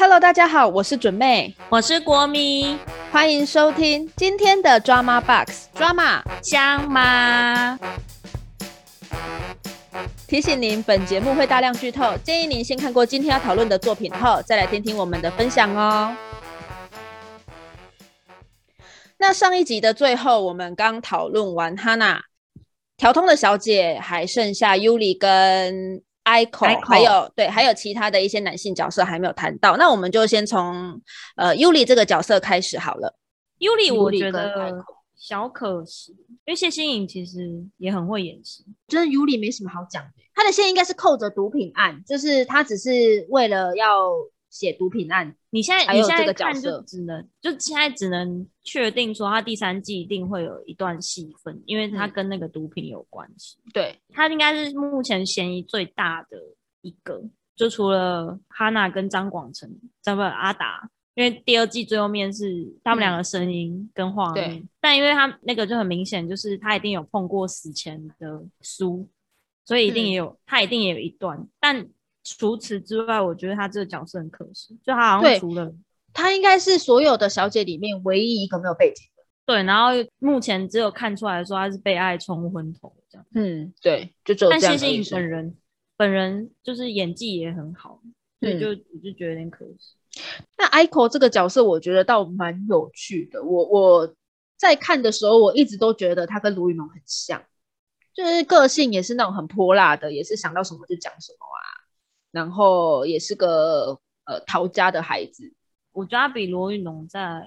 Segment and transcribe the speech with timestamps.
[0.00, 2.78] Hello，大家好，我是准妹，我是国咪，
[3.10, 7.76] 欢迎收听今天的 Drama Box Drama 香吗？
[10.28, 16.16] 提醒您，本节目会大量剧透，建议您先看过今天要讨论的作品后，再来听听我们的分享哦。
[19.18, 22.20] 那上一集的最后，我们刚讨论完 Hana
[22.96, 29.76] 调通的小姐，还剩下 Yuli 跟 Iko，还有对，还有其他的一些男性角色还没有谈到。
[29.76, 31.00] 那我们就先从
[31.36, 33.18] 呃 Yuli 这个角色开始好了。
[33.58, 34.84] Yuli 我觉得
[35.16, 36.12] 小可惜，
[36.44, 40.10] 因为谢欣颖其实也很会演戏，真的 Yuli 没什么好讲的。
[40.34, 44.10] 他的线应该是扣着毒品案，就是他只是为了要
[44.50, 45.34] 写毒品案。
[45.50, 53.58] 你现在你现在看就只能就现在只能确定说他第三季一定会有一段戏份，因为他跟那个毒品有关系。
[53.72, 56.38] 对他应该是目前嫌疑最大的
[56.82, 57.22] 一个，
[57.56, 59.68] 就除了哈娜跟张广成，
[60.04, 69.08] 不不阿达，因为第二季最后面是他们两个声音跟画面，但因为他那个就很明显，就是他一定有碰过死前的书。
[69.64, 71.86] 所以一定也有，他一定也有一段，但
[72.36, 75.72] 除此之外，我觉得他这个角色很可惜，就他好像除了
[76.12, 79.24] 他应该是所有的小姐里面唯一一个没有背景的。
[79.46, 83.26] 对，然后目前只有看出来说他是被爱冲昏头这样。
[83.34, 84.62] 嗯，对，就只有这样。
[84.62, 85.56] 但谢欣颖本人
[85.96, 88.00] 本人就是演技也很好，
[88.40, 89.96] 所以就我就觉得有点可惜。
[90.56, 93.42] 那 Ico 这个角色，我觉得倒蛮有趣的。
[93.42, 94.14] 我我
[94.56, 97.42] 在看的时候，我一直都觉得他跟卢雨农很像。
[98.14, 101.62] 就是个性也是那种很泼辣的，也是想到什么就讲什么啊，
[102.38, 105.52] 然后也是个呃逃家的孩子。
[105.92, 107.42] 我觉得他比罗云龙再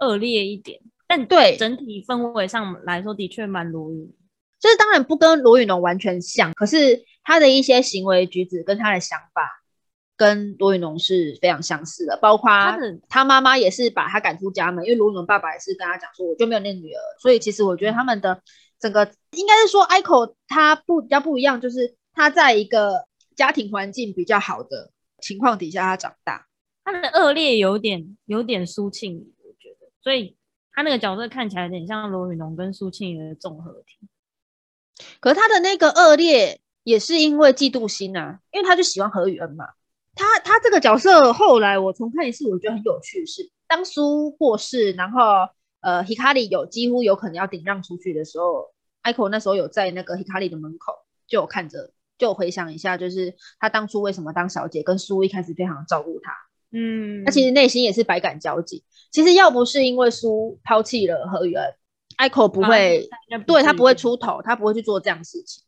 [0.00, 4.12] 恶劣一点，但对整体氛围上来说，的确蛮罗玉。
[4.58, 9.62] 就是当然不跟罗云龙完全像，可是他的一些行为举止跟他的想法
[10.16, 12.50] 跟罗云龙是非常相似的，包括
[13.08, 18.42] 他妈妈也是把他赶出家门，因为罗云龙爸爸也是跟他讲说我就没有那女儿，所以其实我觉得他们的。
[18.78, 23.06] 整个应该是说，Ico 他不比较不一样，就是他在一个
[23.36, 26.48] 家庭环境比较好的情况底下，他长大，
[26.82, 30.36] 他的恶劣有点有点苏庆怡，我觉得，所以
[30.72, 34.08] 他那个角色看起来有点像罗宇农跟苏庆怡的综合体。
[35.20, 39.66] 可是他的那个恶劣也是因为嫉妒心啊，因为他就喜欢何雨恩嘛。
[40.14, 45.20] 他他这个角色后来我重看一次，我觉得很有趣，是当苏过世，然后。
[45.80, 48.72] 呃，Hikari 有几乎有可能要顶让出去的时候
[49.04, 50.92] ，Iko 那时候有在那个 Hikari 的门口，
[51.28, 56.32] 就有看着，就回想一下，就是他当初为什么当小姐，跟苏一开始非常照顾他，
[56.72, 58.84] 嗯，他其实内心也是百感交集。
[59.10, 61.74] 其实要不是因为苏抛弃了何雨恩
[62.18, 63.08] ，Iko 不会，
[63.46, 65.62] 对他不会出头，他不会去做这样的事情。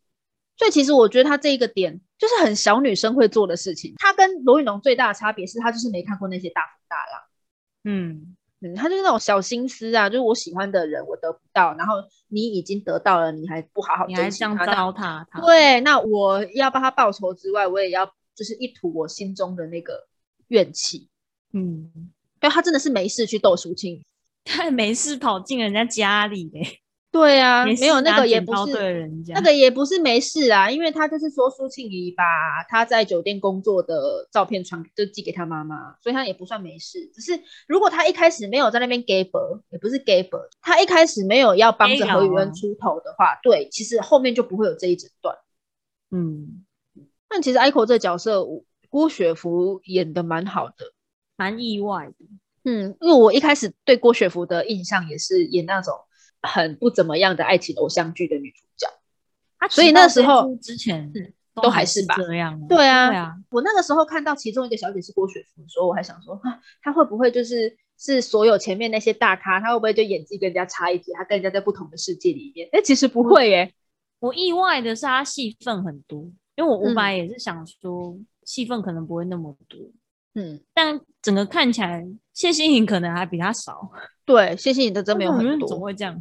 [0.56, 3.94] 所以其实我觉得他这一个点就是很小女生会做的事情。
[3.98, 7.22] 他跟罗宇农最大的差别是他就是没看过那些大风大浪，
[7.84, 8.36] 嗯。
[8.60, 11.94] 嗯，他就是那种小心思啊，就是我喜欢的人我得不到，然后
[12.28, 15.40] 你已经得到了，你还不好好珍惜他，糟蹋他。
[15.46, 18.04] 对，那我要帮他报仇之外，我也要
[18.34, 20.08] 就是一吐我心中的那个
[20.48, 21.08] 怨气。
[21.52, 22.10] 嗯，
[22.40, 24.04] 对他真的是没事去斗苏青，
[24.44, 26.80] 他没事跑进人家家里嘞。
[27.10, 32.22] 对啊，没有那个也不是那个也不是没事啊，因为他就是说苏庆怡把
[32.68, 37.10] 他在酒店工作的照片传就寄给他妈妈，所以他也不算没事。
[37.14, 37.32] 只是
[37.66, 40.28] 如果他一开始没有在那边 gave，也不是 gave，
[40.60, 45.34] 他一开始没有要帮着何雨恩出头的话，对，其实后面就不会有这一整段。
[46.10, 46.62] 嗯，
[47.26, 48.46] 但其实 Iko 这角色
[48.90, 50.92] 郭雪芙演的蛮好的，
[51.36, 52.26] 蛮意外的。
[52.64, 55.94] 嗯，因为我一开始对郭雪芙的印象也是演那种。
[56.42, 58.88] 很不怎么样的爱情偶像剧的女主角，
[59.70, 61.12] 所以那时候之前
[61.54, 62.60] 都还是吧这样。
[62.68, 66.40] 对啊，对啊我那个时候看到其中一个小姐是郭雪芙的时候，我还想说，
[66.82, 72.68] 她会不会就是是所有前面那些大咖，她会不会就演技跟人家差一截，她跟人家在不同的世界里面？
[72.72, 73.72] 哎，其实不会耶。
[74.20, 79.78] 我意外的是她戏份很多，因为我本来也是想说戏份可能不会那么多，
[80.38, 83.90] 嗯，但整个看起来谢欣颖可能还比他少。
[84.24, 86.16] 对，谢欣颖的真没有很多，怎么会这样？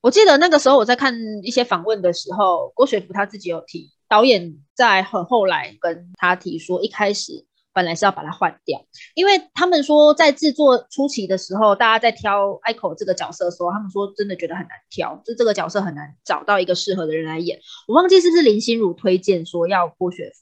[0.00, 7.44] 我记得那个时候我在看一些访问的时候，郭雪芙他自己有提，导演在很后来跟他提说，一开始
[7.74, 8.82] 本来是要把它换掉，
[9.14, 17.60] 因为他们说在制作初期的时候，大家在挑 Iko 这个角色的时候，他们说真的觉得很难挑，就这个角色很难找到一个适合的人来演。
[17.86, 20.40] 我忘记是不是林心如推荐说要郭雪芙，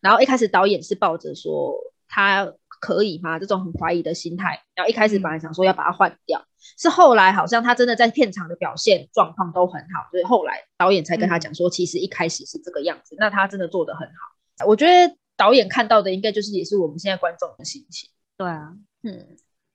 [0.00, 1.76] 然后一开始导演是抱着说
[2.08, 2.52] 他。
[2.80, 3.38] 可以吗？
[3.38, 6.44] 这种很怀疑的心态，然后一开始本来想说要把它换掉，
[6.76, 13.16] 是后来好像他真的在片场的表现状况都很好，所以后来导演才跟他讲说，其实一开始是这个样子。
[13.18, 18.10] 那他真的做的很好，我觉得导演看到的应该就是也是我们现在观众的心情。
[18.36, 19.12] 对啊，嗯，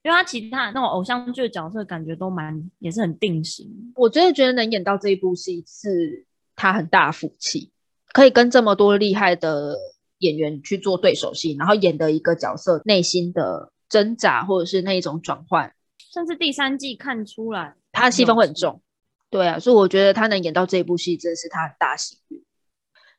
[0.04, 3.92] 因为他其他那种偶像剧的角色感觉都蛮也是很定型。
[3.96, 7.72] 我真的觉得能演到这一部戏是他很大福气，
[8.14, 9.75] 可以跟这么多厉害的
[10.19, 15.74] 演员去做对手戏，然后演的一个角色内心的挣扎或者是那一种转换，
[16.13, 18.81] 甚至第三季看出来他的戏份会很重。
[19.30, 22.44] 对啊，所以我觉得他能演到这一部戏，真的是他很大幸运。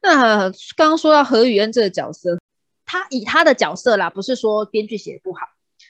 [0.03, 2.39] 那刚刚说到何雨恩这个角色，
[2.85, 5.41] 他以他的角色啦，不是说编剧写的不好，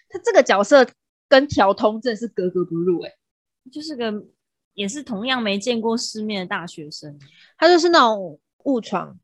[0.09, 0.87] 他这个角色
[1.29, 3.13] 跟调通真的是格格不入哎，
[3.73, 4.13] 就是个
[4.75, 7.19] 也是同样没见过世面的大学生，
[7.57, 9.19] 他就是那种误闯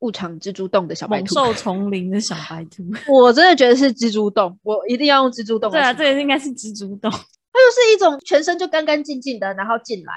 [0.00, 5.70] 误闯蜘蛛洞的小白兔，猛兽丛林的小白兔， 我真的觉得是蜘蛛洞，我一定要用蜘蛛洞。
[5.70, 10.12] 对啊，这个应该是蜘蛛洞， 它就是一种全身就干干净净的，然后进来。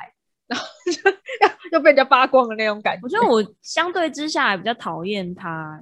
[0.47, 1.11] 然后就
[1.71, 2.99] 又被人家扒光的那种感觉。
[3.03, 5.81] 我觉得我相对之下比较讨厌它。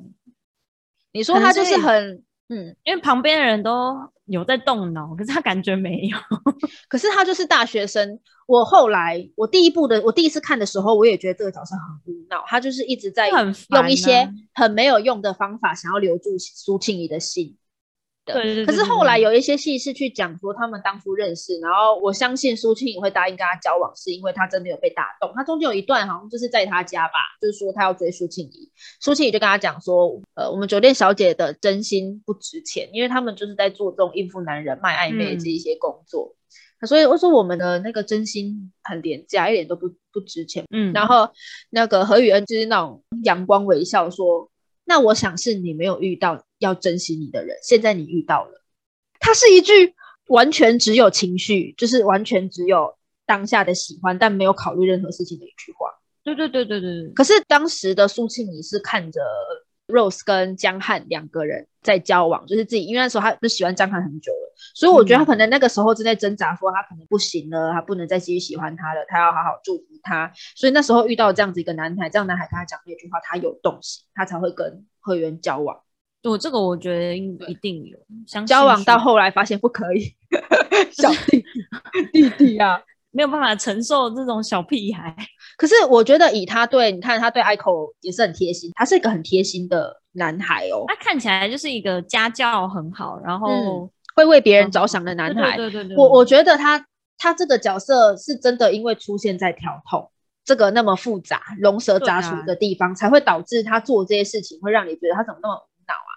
[1.12, 6.18] 你说它就是很嗯，因为旁边的人都有在动脑，可是他感觉没有。
[6.90, 8.20] 可是他就是大学生。
[8.48, 17.56] 我后来我第一部的我第一次看的时候，我也觉得这个角色很无脑，他就是一直在用一些很没有用的方法，想要留住苏庆怡的心。
[18.34, 25.32] 对，可是后来有一些戏是去讲说他们当初认识，然后我相信苏庆怡会答应跟他交往，是因为他真的有被打动。
[25.36, 36.36] 他中间有一段好像就是在他家吧，就是说他要追苏庆怡，苏庆怡就跟他讲说，呃，我们酒店小姐的真心不值钱，因为他们就是在做这种应付男人、卖暧昧这一些工作，
[36.88, 40.66] 所以我说我们的那个真心很廉价，一点都不不值钱。
[40.72, 41.30] 嗯，然后
[41.70, 44.50] 那个何雨恩就是那种阳光微笑说。
[44.90, 48.64] 那我想是你没有遇到要珍惜你的人，现在你遇到了。
[49.20, 49.94] 它是一句
[50.30, 52.98] 完全只有情绪，就是完全只有
[53.28, 55.92] 当下的喜欢，但没有考虑任何事情的一句话。
[56.24, 57.08] 对对对对对。
[57.14, 59.22] 可是当时的苏庆仪是看着
[59.90, 64.56] Rose 跟江汉两个人在交往，就是自己，因为那时候他就喜欢江汉很久了。
[64.76, 70.32] 所以我觉得他可能那个时候正在挣扎，说他可能不行了，他不能再继续喜欢他了，他要好好祝福他。
[70.56, 75.82] 所以那时候遇到这样子一个男孩，这样男孩跟他讲那句话，他有动心，他才会跟贺源交往。
[76.24, 77.98] 我这个我觉得一定有，
[78.46, 80.14] 交往到后来发现不可以，
[80.92, 81.44] 小弟
[82.12, 85.16] 弟弟啊，没有办法承受这种小屁孩。
[85.58, 90.86] 可是我觉得以他对你看，他对 Ico 也是很贴心，他是一个很贴心的男孩哦。
[90.88, 93.90] 他看起来就是一个家教很好，然后。
[94.16, 96.86] 会为别人着想的男孩，对对对，我我觉得他
[97.18, 100.12] 他这个角色是真的，因为出现在调痛
[100.44, 106.12] 这个那么复杂、龙蛇杂处的地方，才会导致他做这些事情，会让你觉得他怎么那么无脑啊？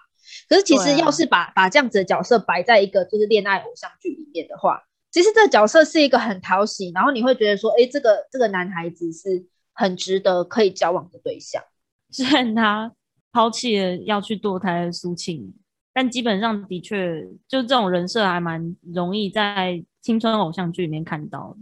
[0.49, 4.83] 可是其实要是把把这样子的角色摆在一个就是恋爱偶像剧里面的话，
[5.13, 11.63] 其实这个角色是一个很讨喜，然后你会觉得说，哎，这个这个男孩子是很值得可以交往的对象。
[12.11, 12.91] 虽然他
[13.31, 15.53] 抛弃了要去堕胎的苏庆。
[15.95, 21.55] 但基本上的确，就这种人设还蛮容易在青春偶像剧里面看到。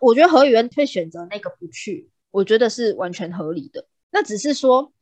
[0.00, 3.86] 我觉得何雨恩会选择那个不去，我觉得是完全合理的。
[4.10, 4.92] 那只是说，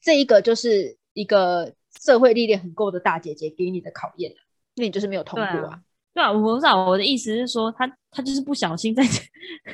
[0.00, 4.32] 这一个就是一个社会历练很够的大姐姐给你的考验，
[4.74, 5.82] 那你就是没有通过啊。
[6.12, 9.02] 对啊，我不知道我的意思是说，他他就是不小心在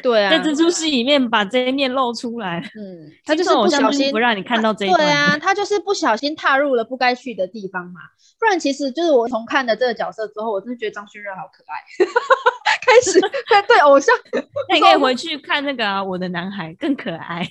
[0.02, 2.60] 对啊，在这出戏里面把这一面露出来。
[2.74, 5.00] 嗯，他就是不小心不让你看到这一段。
[5.00, 8.00] 对啊，他就是不小心踏入了不该去的地方嘛。
[8.38, 12.06] 不然其实就是我从看了这个角色之后，我真的觉得张轩热好可爱。
[12.86, 13.18] 开始
[13.66, 14.14] 对偶像，
[14.68, 17.44] 那你可以回去看那个我的男孩更可爱，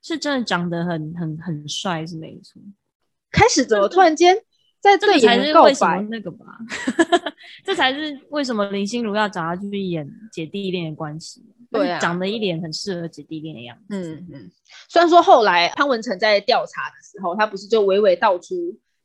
[0.00, 2.62] 是真的长得很很很帅是没错。
[3.30, 4.34] 开始怎么突然间？
[4.82, 6.58] 在这才是为什么那个吧，
[7.64, 11.40] 这才是为什么林心如要找他去演姐弟恋的关系。
[11.70, 13.84] 对啊，长得一脸很适合姐弟恋的样子。
[13.88, 14.50] 嗯嗯。
[14.88, 18.54] 虽然说后来潘文成在调查的时候，他不是就娓娓道出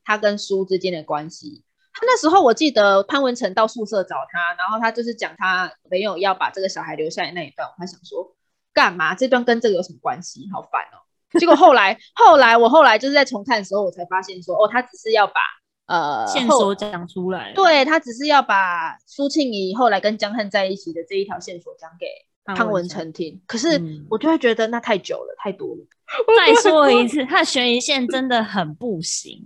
[0.04, 1.64] 他跟苏之间的关系。
[1.94, 7.68] 他那时候我记得潘文成到宿舍找他，然后他就是讲他没有要把这个小孩留下来那一段。
[7.68, 8.36] 我还想说，
[8.74, 9.14] 干嘛？
[9.14, 10.50] 这段跟这个有什么关系？
[10.52, 11.06] 好烦哦。
[11.40, 15.36] 结果后来后来我后来就是在重看的时候，我才发现说，哦，他只是要把。
[15.88, 22.06] 呃，线索讲出来，对他只是要把苏庆怡后来跟江汉在一起的这一条线索讲给
[22.54, 25.86] 汤文成听，可是我就会觉得那太久了，太多了。
[26.38, 29.42] 再说一次，他的悬疑线真的很不行。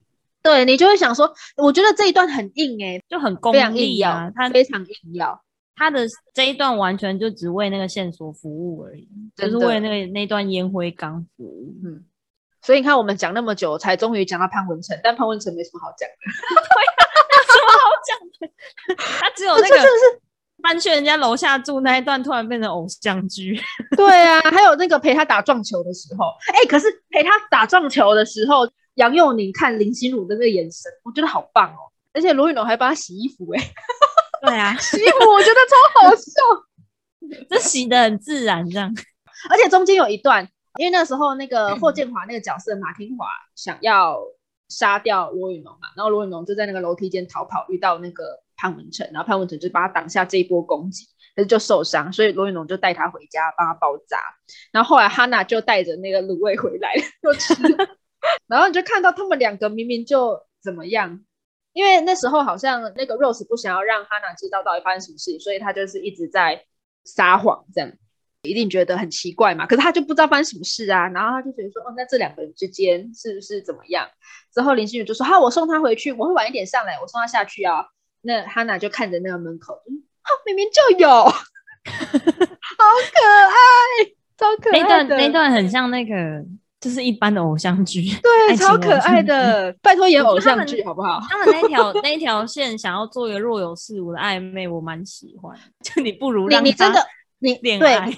[0.42, 5.42] 对你就会想说，我觉得这一段很硬哎，就很功利啊，他非常硬要，
[5.74, 11.74] 他的这一段完全就只为那个线索服务而已，就是为那个那段烟灰缸服务。
[11.82, 12.04] 嗯。
[12.66, 16.16] 所以你看，我们讲那么久，才终于讲到潘文成，但潘文成没什么好讲的，
[17.30, 18.48] 有什么好讲的？
[19.20, 19.76] 他只有 那个
[20.60, 23.56] 搬去人家楼下住那一段，突然变成偶像剧。
[23.96, 31.86] 对啊，还有那个陪他打撞球的时候，哎，可是陪他打撞球的时候，杨佑宁看林心如的那个眼神，我觉得好棒哦。
[32.12, 33.62] 而且罗宇龙还帮他洗衣服，哎，
[34.42, 38.92] 对啊，洗衣服我觉得超好笑，这洗的很自然这样。
[39.50, 44.18] 而且中间有一段，因为那时候那个霍建华那个角色马天华想要
[44.68, 54.18] 杀掉罗宇农嘛，然后罗宇农就在那个楼梯间逃跑，遇到那个潘文成，然后潘文成就帮他挡下这一波攻击，可是就受伤，所以罗宇农就带他回家帮他包扎。
[54.72, 56.92] 然后后来哈娜就带着那个卤味回来
[57.22, 57.54] 就吃，
[58.48, 61.20] 然后你就看到他们两个明明就怎么样。
[61.72, 66.64] 因为那时候好像那个 Rose 不想要让 Hannah 知道到底发生什么事情，所以他就是一直在
[67.04, 67.92] 撒谎，这样
[68.46, 69.66] 一定觉得很奇怪嘛。
[69.66, 74.06] 可是他就不知道发生什么事啊，然后他就觉得说，哦，那这两个人之间是不是怎么样？
[74.54, 77.84] 之后林心如就说，好，我送他回去，我会晚一点上来，我送他下去啊。
[78.22, 79.74] 那 Hannah 就看着那个门口，
[80.46, 81.32] 明明就有， 好
[81.84, 83.54] 可爱，
[84.36, 84.80] 超可爱。
[84.80, 86.44] 那段那段很像那个。
[86.78, 91.18] 就是一般的偶像剧，对，超可爱的，拜托演偶像剧好不好？
[91.28, 95.58] 他们那条那条线想要做一个若有似无的暧昧，我蛮喜欢。
[95.82, 97.04] 就你不如让你真的
[97.38, 98.08] 你恋爱，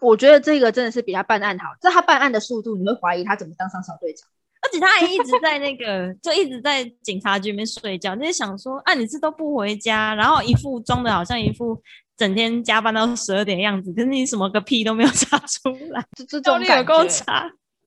[0.00, 1.70] 我觉得这个真的是比他办案好。
[1.80, 4.28] 这他办案的速度，你会怀疑他怎么当上小队长？
[4.60, 8.16] 而且他还一直在那个，就一直在警察局里面睡觉。
[8.16, 11.80] 就是想说，啊，你是都不回家，然后一副装的好像一副
[12.16, 17.24] 整天加班到十二点的样子，可是你什么个屁都没有 查出来，这这种感觉。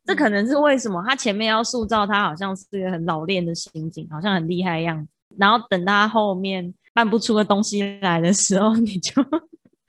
[0.04, 5.08] 这可能是为什么他前面要塑造他好像是一个很老练的刑警，好像很厉害的样子。
[5.38, 9.22] 然后等他后面办不出个东西来的时候，你就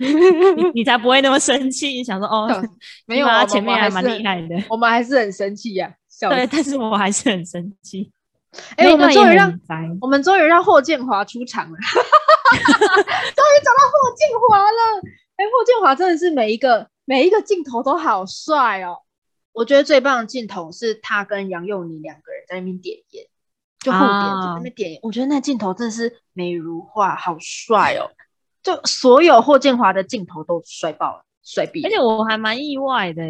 [0.57, 1.89] 你你才不会那么生气。
[1.89, 2.49] 你想说哦，
[3.07, 4.57] 没有啊，前面还蛮厉害的。
[4.69, 5.93] 我们还是很生气呀。
[6.29, 8.11] 对，但是我还是很生气。
[8.77, 9.53] 哎，我们终于让
[10.01, 15.01] 我们终于让霍建华出场了，终于找到霍建华了。
[15.37, 18.99] 哎，霍建华真的是每一个每一个镜头都好帅哦。
[19.53, 23.27] 我觉得最棒的镜头是他跟杨佑宁两个人在那边点烟，
[23.81, 25.01] 就互点在那边点烟。
[25.03, 28.11] 我觉得那镜头真的是美如画，好帅哦！
[28.63, 31.85] 就所有霍建华的镜头都摔爆了，摔毙！
[31.85, 33.23] 而且我还蛮意外的，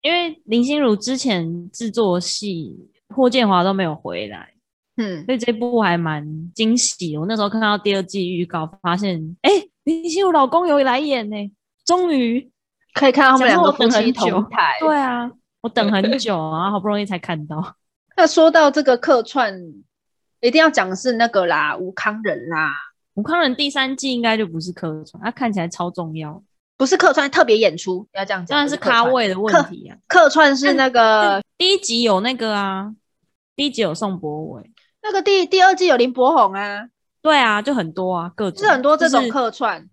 [0.00, 4.50] 因为林心如之前制作戏，霍建华都没有回来，
[4.96, 7.16] 嗯，所以这部还蛮惊喜。
[7.16, 9.50] 我那时候看到第二季预告，发现哎，
[9.84, 11.36] 林心如老公有来演呢，
[11.84, 12.50] 终于
[12.94, 15.30] 可以看到他们两个夫妻同台，对啊。
[15.62, 17.74] 我等很 久啊，好不容易才看到。
[18.16, 19.60] 那说到这个客串，
[20.40, 22.72] 一定要讲的是那个啦，吴康仁啦。
[23.16, 26.42] 吴康人第三季应该就不是客串，他看起来超重要，
[26.76, 28.54] 不是客串，特别演出要这样讲。
[28.54, 29.96] 当然是咖位的问题啊。
[30.06, 32.94] 客串是那个第一集有那个啊，
[33.56, 34.70] 第一集有宋博伟，
[35.02, 36.88] 那个第第二季有林柏宏啊。
[37.22, 39.88] 对啊，就很多啊，各种是很多这种客串，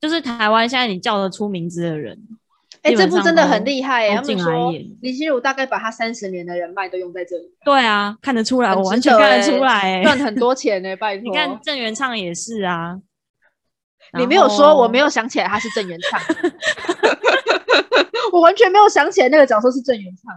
[0.00, 2.16] 就是台湾现在你叫得出名字的人。
[2.86, 4.14] 哎，这部真的很厉害哎！
[4.14, 7.44] 他们说林心如大概把他三十年的人脉都用在这里。
[7.64, 10.94] 对啊，看得出来，我完全看得出来，赚很多钱呢。
[10.96, 13.00] 拜托，你看郑元畅也是啊。
[14.16, 16.20] 你没有说，我没有想起来他是郑元畅。
[18.32, 20.32] 我完全没有想起来那个角色是郑元畅。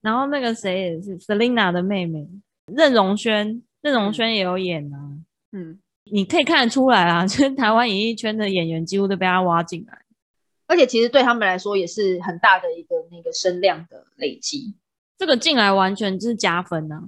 [0.00, 2.26] 然后那个谁也是 Selina 的妹妹
[2.74, 4.98] 任容萱，任容萱也有演啊。
[5.52, 5.78] 嗯，
[6.10, 9.98] 你可以看得出来啊，就是台湾演艺圈的演员几乎都被他挖进来。
[10.72, 14.72] 而且其实对他们来说也是很大的一个那个声量的累积，
[15.18, 17.02] 这个进来完全就是加分呐。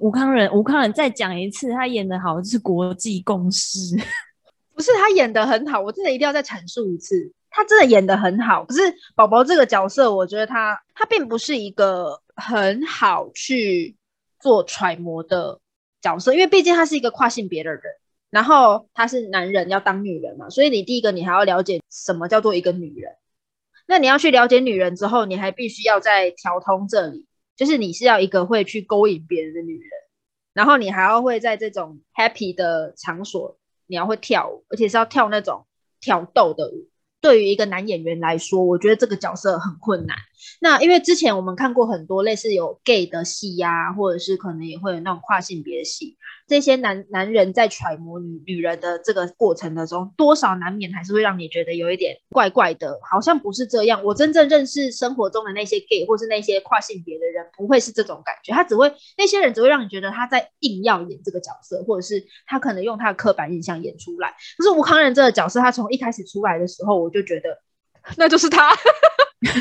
[0.00, 3.96] 吴康仁，吴康仁再讲一次，他演的好是国际公司，
[4.76, 8.66] 不是他演的很好，我真的一定要再阐述一次，他真的演的很好。
[8.66, 8.80] 可是
[9.14, 13.96] 宝宝这个角色，我觉得他他并不是一个很好去
[14.38, 15.58] 做揣摩的
[16.02, 17.80] 角色，因为毕竟他是一个跨性别的人。
[18.36, 23.10] 然后他是男人要当女人嘛，所以你第一个你还要了解什么叫做一个女人。
[23.86, 27.24] 那你要去了解女人之后，你还必须要再调通这里，
[27.56, 29.88] 就是你是要一个会去勾引别人的女人，
[30.52, 35.64] 然后你还要会在这种 happy 的场所，你要会跳舞，而且是要跳那种
[35.98, 36.90] 挑逗的舞。
[37.22, 40.14] 对于一个男演员来说，我觉得这个角色很困难。
[40.60, 46.18] 那因为之前我们看过很多类似有 gay 的戏呀，或者是可能也会有那种跨性别的戏。
[46.46, 54.04] 这些男男人在揣摩女女人的这个过程当中，多少难免还是会让你觉得有一点怪怪的，好像不是这样。
[54.04, 58.52] 我真正认识生活中的那些 gay 或是那些跨性别的人，不会是这种感觉。
[58.52, 64.32] 他只会那些人只会让你觉得他在硬要演这个角色，或者是他可能用他的刻板印象演出来。
[64.56, 67.58] 可是吴康仁这个角色，他从一开始出来的时候，我就觉得
[68.16, 68.84] 那就是他， 太
[69.50, 69.56] 厉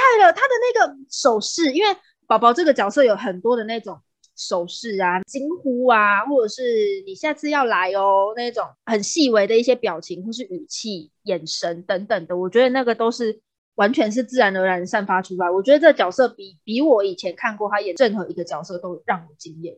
[0.00, 0.32] 害了。
[0.32, 1.94] 他的那个手势，因为
[2.26, 4.00] 宝宝这个角色有很多的那种。
[4.48, 6.62] 手势啊，惊呼啊，或者是
[7.06, 13.40] 你下次要来哦，那种很细微的一些表情或是语气、眼神等等的，我觉得那个都是
[13.76, 15.50] 完全是自然而然散发出来。
[15.50, 19.76] 我觉得这角色比比我以前看过他演任何一个角色都让我惊艳。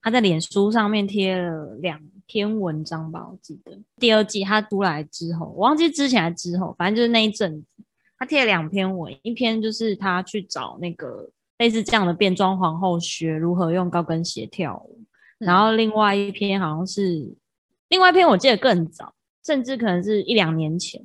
[0.00, 7.66] 他在脸书上面贴了两篇文章吧，我记得第二季他出来之后，我忘记之前还之后，反正就是那一阵子，
[8.18, 15.00] 他贴了两篇文，一篇就是他去找那个类似这样的变装皇后学如何用高跟鞋跳舞，
[15.38, 17.34] 然后另外一篇好像是
[17.88, 21.00] 另外一篇，我记得更早，甚至可能是一两年前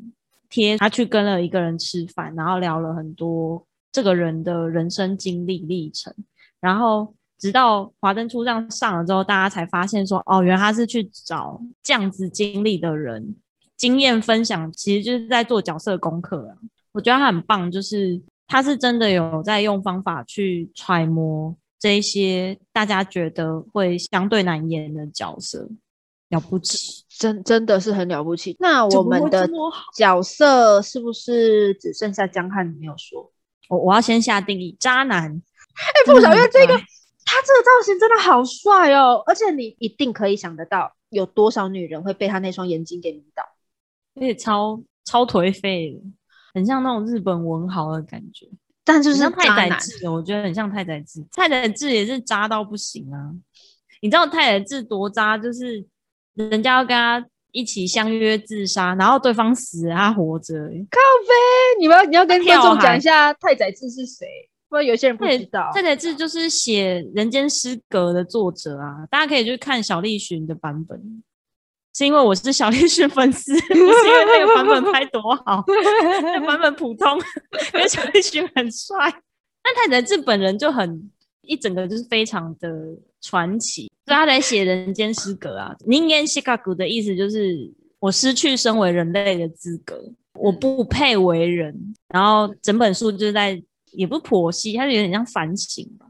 [0.49, 6.13] 贴他去跟了一个人吃饭，然后聊了很多这个人的人生经历历程，
[6.59, 7.13] 然后。
[7.41, 13.33] 直到华灯初上上了之后，大家才发现说，哦，原来他是去找这样子经历的人，
[13.77, 16.57] 经验分享，其实就是在做角色功课啊。
[16.91, 25.69] 我觉得他很棒，就是他是真的有在用方法去揣摩这些大家觉得会相对难演的角色，
[26.27, 28.57] 了不起，真真的是很了不起。
[28.59, 29.47] 那我们的
[29.95, 33.31] 角色是不是只剩下江汉没有说？
[33.69, 35.31] 我我要先下定义，渣男。
[35.31, 36.77] 哎，傅小月这个。
[37.31, 43.43] 他这个造型真的好帅哦，而且你一定可以想得到，有多少女人会被他那双眼睛给迷倒，
[44.15, 46.01] 而且超超颓废的，
[46.53, 48.47] 很像那种日本文豪的感觉。
[48.83, 51.23] 但就是像太宰治，我觉得很像太宰治。
[51.31, 53.31] 太宰治也是渣到不行啊！
[54.01, 55.37] 你知道太宰治多渣？
[55.37, 55.85] 就是
[56.33, 60.55] 人家要跟他一起相约自杀，然后对方死，他活着。
[60.55, 61.79] 靠飞！
[61.79, 64.25] 你们你要跟观众讲一下太宰治是谁？
[64.67, 71.23] 不然有些人不知道，太宰治就是写《人间失格》的作者啊，大家可以去看小栗旬的版本，
[71.93, 75.63] 是因为我是小栗旬粉丝，不 是因为那个版本拍多好，
[76.23, 77.17] 那版本普通，
[77.73, 78.95] 因为小栗旬很帅，
[79.61, 81.09] 但太宰治本人就很
[81.41, 82.69] 一整个就是非常的
[83.21, 90.01] 传奇，所以他在写《人间失格》啊，人间失格的意思就是我失去身为人类的资格，
[90.33, 93.61] 我不配为人，然后整本书就在。
[93.93, 96.05] 也不剖析，他就有点像反省吧。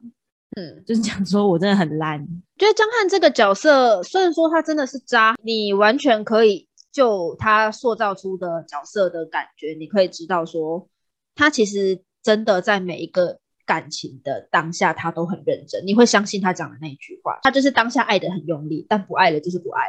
[0.57, 2.19] 嗯，就是讲说我真的很烂。
[2.57, 10.87] 觉得江汉这个角色，虽然说他真的是渣，你完全可以就他塑造出的角色的感觉，你可以知道说，
[11.35, 15.85] 他其实真的在每一个感情的当下，他都很认真。
[15.85, 19.83] 你会相信他讲的那一句话，他就是当下爱的很用力，但不爱了就是不爱。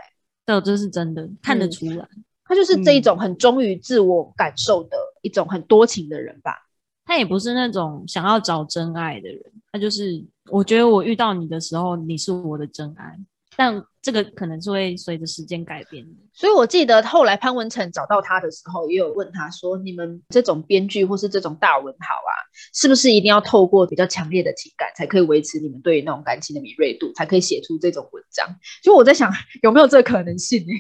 [0.46, 2.07] 这这是真的，看得出来，
[2.44, 6.66] 他就是这一种很忠于自我感受的一种很多情的人吧。
[7.07, 9.42] 他也不是那种想要找真爱的人，
[9.73, 13.17] 他就是我觉得我遇到你的时候，你是我的真爱，
[13.57, 16.11] 但这个可能是会随着时间改变的。
[16.33, 22.33] 所以我记得后来潘文成找到他的时候，也有问他说：“你们这种编剧或是这种大文豪啊，
[22.73, 28.47] 是不是一定要透过比较强烈的情感，才可以维持你们对那种感情的敏锐度，才可以写出这种文章？”
[28.83, 29.31] 就我在想，
[29.63, 30.73] 有没有这个可能性呢？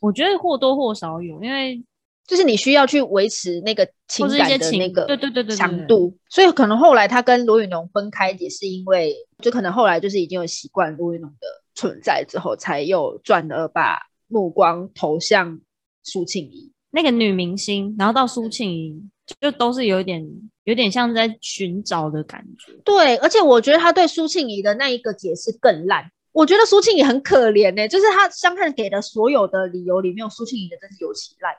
[0.00, 1.84] 我觉得或多或少有，因为。
[2.28, 15.58] 就是你需要去维持那个情感的那个对对对对强度，所以可能后来他跟罗宇农分开也是因为，就可能后来就是已经有习惯罗宇农的存在之后，才又转而把目光投向
[16.02, 16.70] 苏庆怡。
[16.90, 19.02] 那个女明星，然后到苏庆怡
[19.40, 20.22] 就都是有点
[20.64, 22.72] 有点像在寻找的感觉。
[22.84, 31.54] 对，而且我觉得他对苏庆怡的那一个解释更烂，我觉得苏庆怡很可怜呢，就是他相看给的所有的理由里面有苏庆怡的真是尤其烂。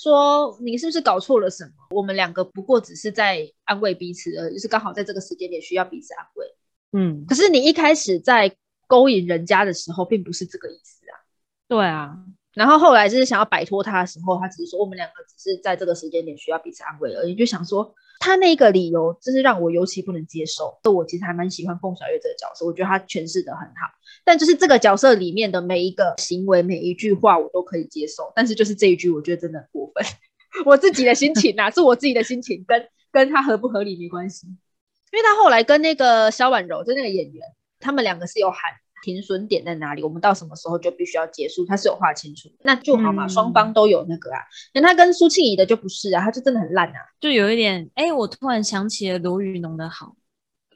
[0.00, 1.72] 说你是不是搞错了什么？
[1.90, 6.46] 我们两个不过只是在安慰彼此，而就是刚好在这个时间点需要彼此安慰。
[6.92, 8.50] 嗯，可是你一开始在
[8.86, 11.20] 勾引人家的时候，并不是这个意思啊。
[11.68, 12.16] 对啊，
[12.54, 17.34] 然后后来就是想要摆脱他的时候，他只是说我们两个只是在这个时间点需要彼此安慰而已。
[17.34, 20.78] 就想说他那个理由，就是让我尤其不能接受。
[20.84, 23.90] 我其实还蛮喜欢凤小月这个角色，我觉得他诠释的很好。
[24.24, 28.30] 但就是这个角色里面的每一个行为、每一句话，我都可以接受。
[28.36, 30.04] 但是就是这一句，我觉得真的很过分。
[30.66, 34.46] 我自己的心情呐，是我自己的心情，跟跟他合不合理没关系。
[34.46, 37.42] 因为他后来跟那个萧婉柔，就那个演员，
[37.78, 38.60] 他们两个是有喊
[39.02, 44.38] 停损点在哪里，我们到什么时候就必须要结束，他是有划清楚，那就好嘛，双方都有那个啊。
[44.74, 50.14] 那他跟苏庆怡的就不是啊，他就真的很烂啊，就有一点，哎，我突然想起了罗宇农的好，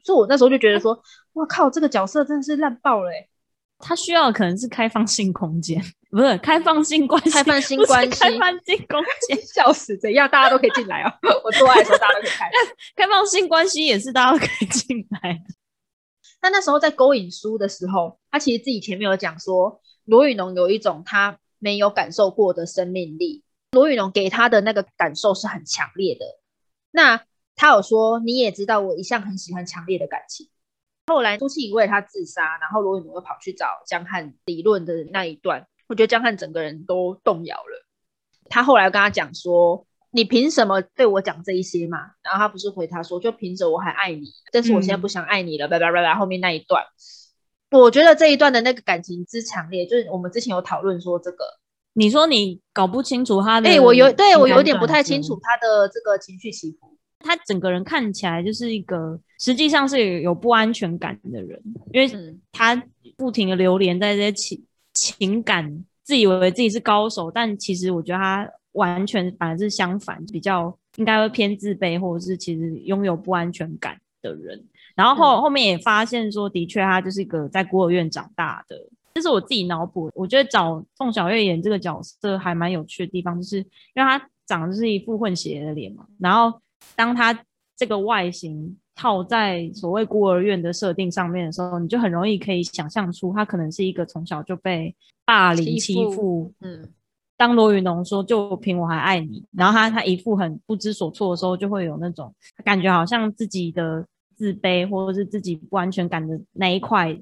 [0.04, 1.00] 所以我那时候就觉得说，
[1.34, 3.28] 哇靠，这个角色真的是烂爆了哎。
[3.80, 9.98] 他需要的可能是开放性空间，不是开放性关系，开放性关系，开放性空间， 笑死！
[9.98, 11.12] 怎样，大家都可以进来哦。
[11.44, 12.48] 我做爱的时候，大家都可以开。
[12.96, 15.20] 开放性关系也是大家都可以进来。
[15.20, 15.63] 他
[16.50, 23.42] 那时候在勾引书的时候，他其实自己前面有讲说，罗宇农有一种他没有感受过的生命力。
[23.72, 26.24] 罗宇农给他的那个感受是很强烈的。
[26.90, 27.24] 那
[27.56, 30.48] 他有说，你也知道，我一向很喜欢强烈的感情。
[31.06, 37.86] 后来苏庆怡为他自杀，然后罗宇农又跑去找江汉理论的那一段，我觉得江汉整个人都动摇了。
[38.48, 41.98] 他后来跟他讲说：“你凭什么对我讲这一些嘛？
[42.22, 44.22] 然后他不是回他说，就凭着我还爱你，
[44.52, 46.14] 但是我现在不想爱你了，拜拜拜拜。
[46.14, 46.84] 后面那一段，
[47.72, 51.44] 我觉得这一段的那个感情之强烈，就是我们之前有讨论说这个，
[51.94, 56.96] 你说你搞不清楚他的，哎，我有对我有点不太清楚他的这个情绪起伏。
[57.18, 61.60] 他整个人看起来就是一个实际上是有不安全感的人，
[61.92, 62.80] 因为他
[63.16, 74.64] 不停的流连在这些情情感，自以为自己是高手，但其实我觉得他完全反而是相反，比较应该会偏自卑，或者是其实拥有不安全感的人。
[74.94, 78.76] 然后后后面也发现说，的确他就是一个在孤儿院长大的，
[79.14, 80.08] 这是我自己脑补。
[80.14, 83.64] 我觉得找凤小月演这个角色还蛮有趣的地方，就是因
[83.96, 86.60] 为他长的是一副混血的脸嘛，然后。
[86.94, 87.36] 当他
[87.78, 96.52] 这个外形套在所谓孤儿院的设定上面的时候，你就很容易可以想象出他可能是一个从小就被霸凌欺负。
[96.60, 96.86] 嗯，
[97.44, 107.14] 当罗宇农说“就凭我还爱你”，然后他他一副很不知所措的时候，就会有那种感觉，好像自己的自卑或者是自己不安全感的那一块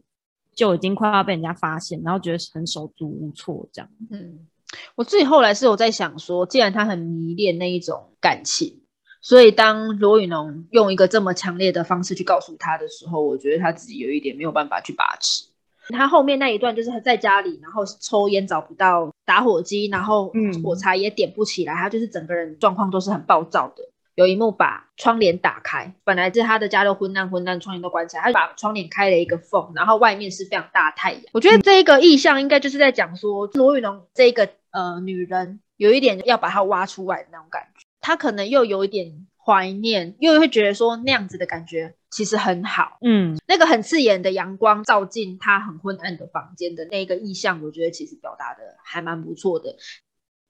[0.54, 3.90] 就已经快要被人家发现，然后觉得很手足无措这样。
[4.12, 4.46] 嗯，
[4.94, 8.78] 我自己后来是有在想说，既然他很迷恋那一种感情。
[9.20, 15.44] 所以，当罗宇农用一个这么强烈的方式去告诉他的时候，我觉得他自己有一点没有办法去把持。
[15.88, 23.82] 他后面那一段就是他在家里，然后抽烟找不到打火机，然后火柴也点不起来，他就是整个人状况都是很暴躁的。
[24.14, 31.22] 有一幕把窗帘打开，本来是他的家都昏暗昏暗，窗帘都关起来，他就把窗帘开了一个缝，然后外面是非常大太阳。
[31.32, 37.86] 我觉得这一个意象应该就是在讲说罗宇龙这个呃女人有一点要把她挖出来的那种感觉。
[38.02, 42.98] 她可能又有一点怀念，又会觉得说那样子的感觉其实很好。
[43.02, 49.76] 嗯，那个很刺眼的阳光照进他很昏暗的房间的那个意象，我觉得其实表达的还蛮不错的。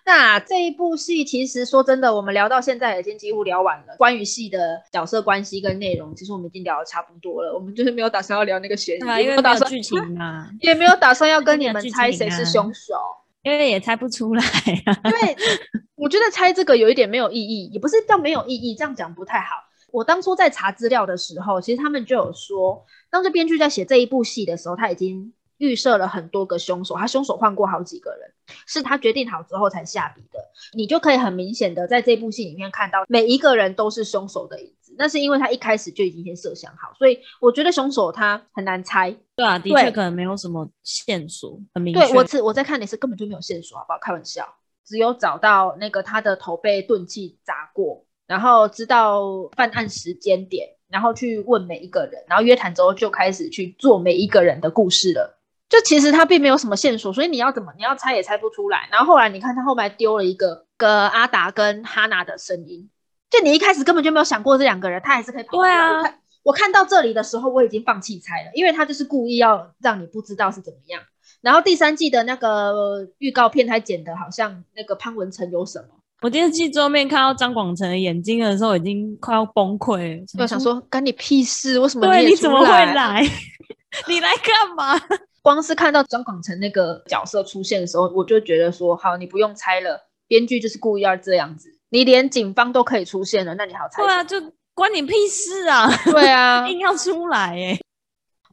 [0.05, 3.95] 那这一部戏其实说真的，我们聊到现在已经几乎聊完了。
[3.97, 7.55] 关于戏的角色关系跟内容，其实我们已经聊的差不多了。
[7.55, 12.95] 我们就是没有打算要聊那个悬疑，没有打算剧情啊， 也没有打算要跟你们猜谁是凶手。
[13.43, 15.01] 因为也猜不出来啊。
[15.05, 15.37] 因为
[15.97, 19.57] 我觉得猜这个有一点没有意义，也不是叫没有意义，这样讲不太好。
[19.93, 28.29] 我当初在查资料的时候，其实他们就有说，当时编剧在写这一部戏的时候，他已经预设了很多个凶手，他凶手换过好几个人，
[28.67, 30.41] 是他决定好之后才下笔的。
[30.75, 34.93] 你就可以很明显的在这部戏里面看到，每一个人都是凶手的影子。
[34.99, 39.17] 那是因为他一开始就已经先设想好，所以我觉得凶手他很难猜。
[39.37, 42.01] 对啊，的确可能没有什么线索，很明确。
[42.01, 43.99] 对我是我在看的是根本就没有线索，好不好？
[44.03, 44.45] 开玩笑，
[44.85, 55.39] 只有找到那个他的头被钝器砸过，然后知道犯案时间点，然后去问每一个人，然后约谈之后就开始去做每一个人的故事了。
[55.73, 58.87] 就其实他并没有什么线索，所以你要怎么你要猜也猜不出来。
[58.93, 62.91] 然后后来你看他后面丢了一个跟阿达跟哈娜的声音，
[63.31, 66.19] 就你一开始根本就没有想过这两个人，他还是可以跑出来。
[66.43, 71.01] 我看到这里的时候，我已经放弃猜了，因为他就是故意要让你不知道是怎么样。
[71.41, 75.87] 然后第三季的那个预告片，他剪的好像那个潘文成有什么。
[76.21, 81.79] 我第二季最后面看到张广成的眼睛的时候，已经快要崩溃，我想说干你屁事？
[81.79, 83.23] 为什么你怎么会来？
[84.07, 85.01] 你来干嘛？
[85.43, 91.69] 光是看到张广成那个角色出现的时候，我就觉得说，好，你不用猜了，编剧就是故意要这样子。
[91.91, 94.03] 你连警方都可以出现了，那你好猜？
[94.03, 94.37] 对啊，就
[94.75, 95.87] 关你屁事啊！
[96.07, 97.79] 对啊， 硬要出来哎。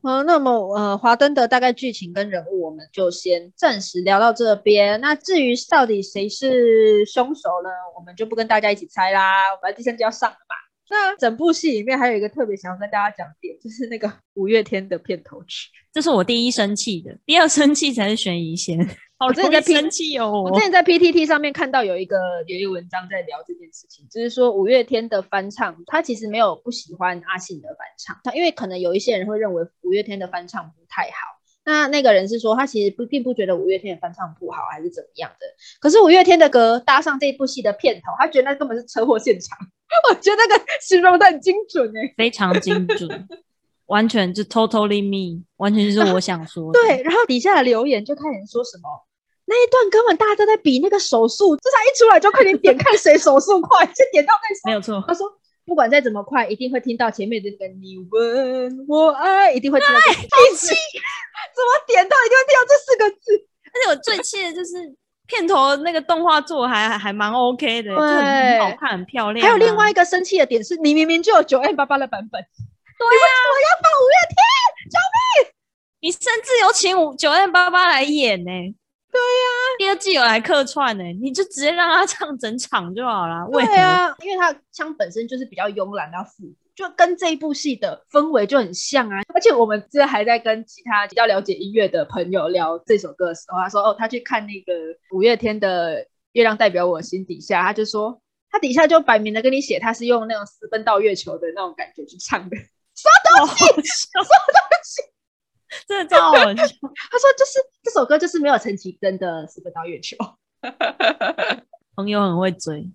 [0.01, 4.99] 呃，那么呃，华灯的大概剧情跟人物，我们就先暂时聊到这边。
[5.01, 7.69] 那至于到底谁是凶手呢？
[7.97, 9.31] 我们就不跟大家一起猜啦。
[9.55, 10.55] 我们第三集要上了嘛。
[10.89, 18.77] 那整部戏里面还有一个特别想要跟大家讲点，就是那个五月天的片头曲，这是我第一生气的，第二生气才是悬疑线。
[19.19, 31.38] 我之前在生气哦，我之前在 PTT 上面看到有一个有一个文章在聊这件事情，就是说五月天的翻唱，他其实没有不喜欢阿信的翻唱，他因为可能有一些人会认为五月天的翻唱不太好。
[31.69, 35.45] 那那个人是说，他其实不并不觉得五月天的翻唱不好，还是怎么样的。
[35.79, 39.55] 可是五月天的歌搭上这部戏的片头，他觉得那根本是车祸现场。
[40.09, 43.27] 我觉得那个形容的很精准哎， 非常精准，
[43.85, 46.79] 完全就 totally me，完全就是我想说的。
[46.79, 48.89] 对，然后底下的留言就开始说什么，
[49.45, 54.71] 那一段根本大家都在比那个手速，这才一出来就快点点看谁手速快，就点到那。
[54.71, 55.38] 没有错，他说。
[55.69, 59.99] 不管再怎么快，一定会听到前面这个“你问我爱”，一定会听到。
[60.57, 60.67] 气，
[61.55, 63.45] 怎么点到一定会听到这四个字？
[63.71, 64.95] 而且我最气的就是
[65.27, 69.45] 片头那个动画做还还蛮 OK 的，很好看，很漂亮。
[69.45, 74.35] 还有另外一个生气的点是，你明明就有九 M 八八的版本，对呀，我要放五月天，
[74.89, 75.53] 救命！
[76.01, 78.49] 你甚至有请五九 M 八八来演呢。
[79.11, 79.47] 对呀，
[79.79, 83.47] 第二季有来客串呢，你就直接让他唱整场就好了。
[83.51, 89.21] 对啊，因为他腔本身就是比较慵懒，要复古，就跟这一部戏的氛围就很像啊。
[89.33, 94.73] 而且我们之前还在跟其他比较了解音乐的朋友聊这首歌的时候，他说哦，他去看那个
[95.11, 96.01] 五月天的
[96.33, 102.55] 《月亮代表我心》底下，他就说他底下就摆明的跟你写，他是用那种私奔到月球的那种感觉去唱的。
[102.55, 103.65] 什么东西？
[103.65, 105.01] 什么东西？
[105.87, 106.41] 真的超好笑。
[106.55, 110.17] 他说就是这首歌就是没有陈绮贞的《私奔到月球》。
[111.95, 112.89] 朋友很会追，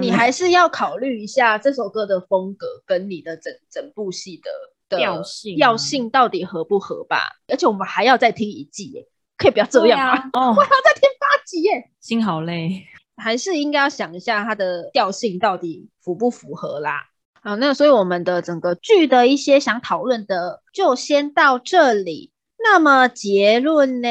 [0.00, 7.36] 你还是要考虑一下这首歌的风格跟你的整整部戏的调性调性到底合不合吧？
[7.48, 9.06] 而且我们还要再听一季耶，
[9.36, 10.30] 可以不要这样吗？
[10.34, 12.84] 哦，我还要再听八集耶，心好累。
[13.16, 17.08] 还是应该要想一下它的调性到底符不符合啦。
[17.46, 22.32] 好，那所以我们的整个剧的一些想讨论的就先到这里。
[22.58, 24.08] 那么结论呢？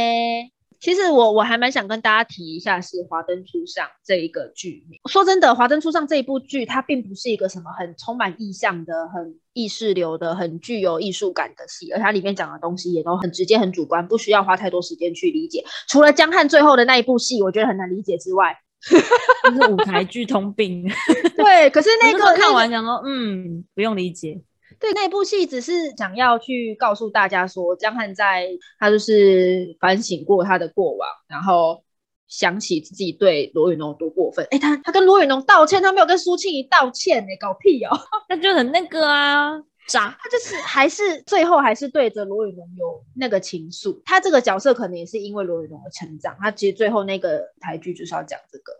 [0.80, 4.86] 其实我我还蛮想跟大家提一下，是《华灯初上》这一个剧。
[5.10, 15.66] 说真的，《华灯初上》这一部剧，它并不是一个什么很充满意象的、很意识流的、很具有艺术感的戏，而它里面讲的东西也都很直接、很主观，不需要花太多时间去理解。
[15.90, 18.56] 除了江汉最后的那一部戏，我觉得很难理解之外。
[19.54, 20.88] 是舞台剧通病，
[21.38, 21.70] 对。
[21.70, 24.42] 可是那个看完讲说，嗯，不用理解。
[24.80, 31.84] 对，那部戏只是想要去告诉大家说，江汉在他就是反省过他的过往，然后
[32.28, 34.46] 想起自己对罗宇农多过分。
[34.52, 37.98] 哎，他他跟罗宇农道歉，他没有跟苏庆怡道歉，哎，搞屁哦，
[38.30, 39.62] 那就很那个啊。
[39.88, 44.02] 渣，他就是还是最后还是对着罗宇农有那个情愫。
[44.04, 46.36] 他这个角色可能也是因为罗宇农的成长。
[46.40, 48.74] 他其实最后那个台剧就是要讲这个，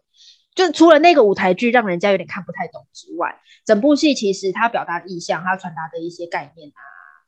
[0.56, 6.82] 就除了那个舞台剧让人家有点看不太懂之外，整部戏其实他表达的意向，他传达的一些概念啊，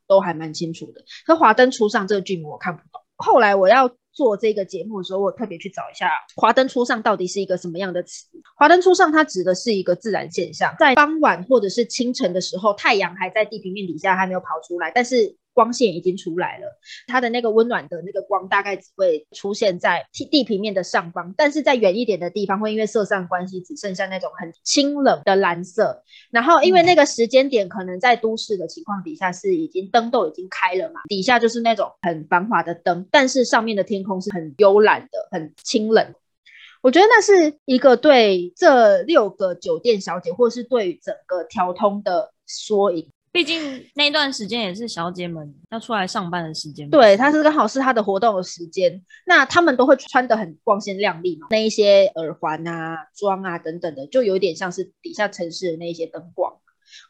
[0.06, 1.04] 都还蛮清楚的。
[1.24, 3.00] 可华灯初上这个剧名我看不懂。
[3.18, 3.90] 后来我要。
[4.10, 8.26] 做这个节目的时候，我特别去找一下“华灯初上”到底是一个什么样的词。
[8.58, 15.36] “华灯初上”它指的是一个自然现象，在傍晚或者是清晨的时候，太阳还在地平面底下，还没有跑出来，但是。
[15.58, 26.04] 光线已经出来了，它的那个温暖的那个光大概只会出现在地地平面的上方，但是在远一点的地方会因为色散关系只剩下那种很清冷的蓝色。
[26.30, 36.14] 然后因为那个时间点可能在都市的情况底下是已经灯都已经开了嘛，底下就是那种很繁华的灯，但是上面的天空是很幽蓝的、很清冷。
[36.80, 43.10] 我觉得那是一个对这六个酒店小姐，或是对整个调通的缩影。
[43.30, 49.02] 毕竟那段时间也是小姐们要出来上班的时间，对，它是刚好是她的活动的时间。
[49.26, 56.52] 那她们都会穿的很光鲜亮丽嘛，那一些耳环啊、妆啊等等的，就有点像是底下城市的那一些灯光。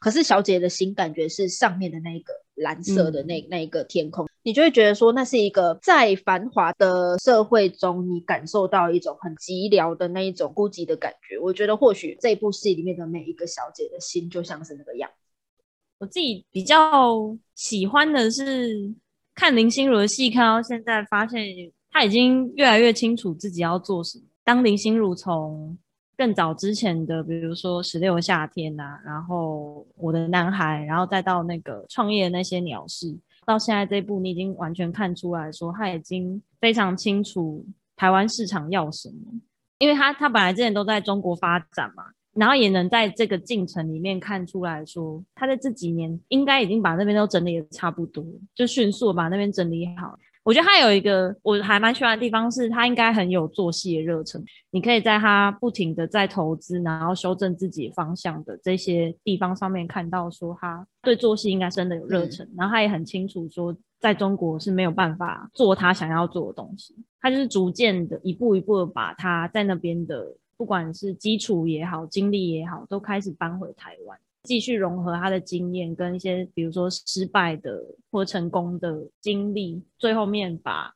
[0.01, 11.39] 可是小姐的心感觉是上面的那一个蓝色的那那一个天空，你就会觉得说那是一个在繁华的社会中，你感受到一种很寂寥的那一种孤寂的感觉。
[11.39, 15.09] 我觉得或许这部戏里面的每一个小姐的心就像是那个样。
[15.99, 18.93] 我自己比较喜欢的是
[19.35, 21.45] 看林心如的戏，看到现在发现
[21.91, 24.23] 她已经越来越清楚自己要做什么。
[24.45, 25.77] 当林心如从
[26.15, 37.65] 更早之前的，比如说《十六夏天》呐，然后《我的男孩》，然后再到那个创业的那些鸟事，到现在这部，你已经完全看出来说，他已经非常清楚
[37.97, 39.39] 台湾市场要什么，
[39.79, 42.05] 因为他他本来之前都在中国发展嘛。
[42.33, 48.23] 然后也能在这个进程里面看出来说，他在这几年应该已经把那边都整理的差不多，
[48.55, 50.17] 就迅速把那边整理好。
[50.43, 54.41] 我觉得他有一个我还蛮喜欢的地方，是他应该很有做戏的热忱。
[54.71, 62.49] 你可以在他不停的在投资，然后修正自己方向的这些地方上面看到，说他对做戏应该真的有热忱。
[62.55, 70.35] 然后他也很清楚说，在中国是没有办法做他想要做的东西，他就是逐渐的一步一步的把他在那边的。
[70.59, 80.93] 不管是基础也好，经历也好，都开始搬回台湾，继续融合他的经验跟一些，比如说失败的或成功的经历，最后面把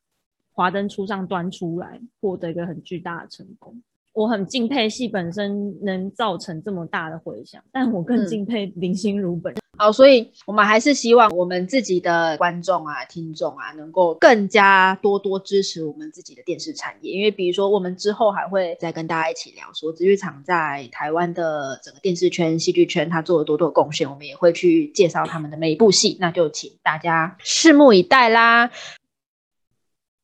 [0.51, 3.81] 华灯初上端出来，获得一个很巨大的成功。
[4.13, 9.61] 我很敬佩戏本身能造成这么大的回响，但我更敬佩林心如本人。
[9.75, 17.11] 好，所以我们还是希望我们自己的观众啊、听众啊，能够更加多多支持我们自己的电视产业。
[17.11, 24.07] 因为比如说，我们之后还会再跟大家一起聊说，紫剧场在台湾的整个电视圈、戏剧圈，它做了多多贡献。
[24.07, 28.69] 我们也会去介绍他们的每一部戏，那就请大家拭目以待啦。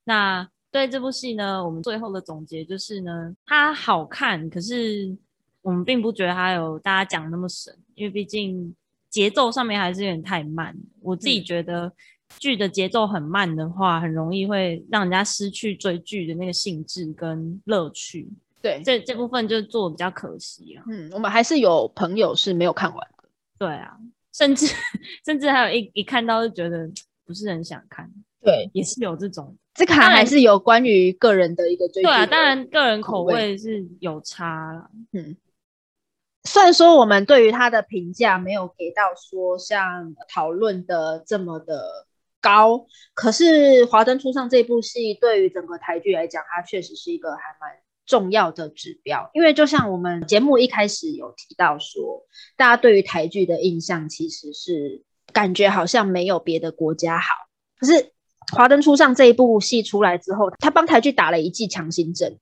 [0.04, 5.16] 那对这部戏呢，我们最后的总结就是呢，它好看，可是
[5.62, 8.76] 我们并不觉得它有大家讲那么神，因为毕竟。
[9.10, 11.92] 节奏上面还是有点太慢，我自己觉得
[12.38, 18.30] 剧的节奏很慢的话，很容易会让人家失去追剧的那个兴致跟乐趣。
[18.62, 20.84] 对，这这部分就做比较可惜啊。
[20.88, 23.24] 嗯，我们还是有朋友是没有看完的。
[23.58, 23.98] 对啊，
[24.32, 24.68] 甚至
[25.26, 26.88] 甚至还有一一看到就觉得
[27.26, 28.08] 不是很想看。
[28.44, 29.58] 对，也是有这种。
[29.80, 32.10] 这个还是有关于个人的一个追求。
[32.10, 34.90] 对啊，当然个人口味是有差了。
[35.14, 35.38] 嗯，
[36.44, 42.06] 虽然说我们对于他的评价没有给到说像讨论的这么的
[42.42, 49.32] 高，可是《华灯初上》这部戏对于整个台剧来讲，它确实是一个还蛮重要的指标。
[49.34, 52.26] 因为就像我们节目一开始有提到说，
[52.58, 57.34] 大家对于台剧的印象其实是感觉好像没有别的国家好，
[57.80, 58.12] 可是。
[58.54, 62.38] 华灯初上这一部戏出来之后，他帮台剧打了一剂强心针。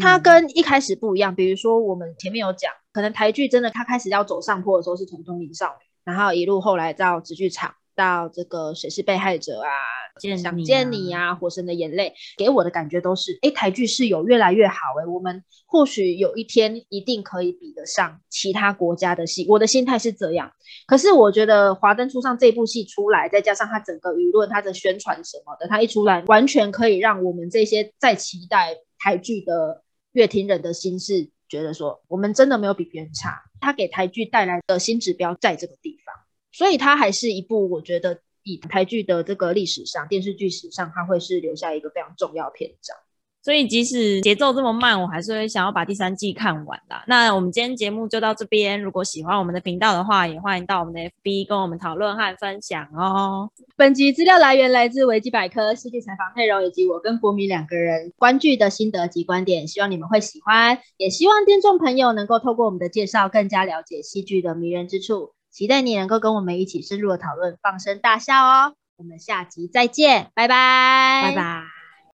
[0.00, 5.70] 他跟一开始不一样，比如说我们前面有讲，可能台剧真的他开始要走上坡的时候是从《中年少女》，
[6.04, 7.74] 然后一路后来到直剧场。
[7.94, 9.68] 到这个谁是被害者啊？
[10.20, 11.34] 想见你啊！
[11.34, 15.06] 火神的眼泪给我的感觉都是，哎，台剧是有越来越好哎。
[15.06, 19.46] 我们或许有一天一定可以比得上其他国家的戏。
[19.48, 20.52] 我的心态是这样。
[20.86, 33.42] 可是我觉得《华灯初上》这部戏出来，再加上它整个舆论、它的宣传什么的，它一出来，完全可以让我们这些在期待台剧的乐听人的心是觉得说，我们真的没有比别人差。
[33.60, 36.14] 它给台剧带来的新指标在这个地方。
[36.54, 42.96] 所以它还是一部，我觉得以台剧的这个历史上，电视剧史上，它会是留下一个非常重要篇章。
[43.44, 46.94] 所以即使节奏这么慢，我还是会想要把第三季看完的。
[47.08, 48.80] 那我们今天节目就到这边。
[48.80, 53.50] 如果喜欢我们的频道的话，也欢迎到我们的 FB 跟我们讨论和分享哦。
[53.76, 65.32] 本集资料来源来自维基百科、戏剧采访内容以及我跟国米两个人观剧的心得及观点，希望你们会喜欢，也希望听众朋友能够透过我们的介绍，更加了解戏剧的迷人之处。
[65.52, 68.74] 期待你能够跟我们一起深入的讨论，放声大笑哦！
[68.96, 71.81] 我们下集再见，拜拜，拜拜。